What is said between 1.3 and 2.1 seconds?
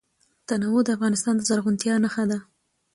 د زرغونتیا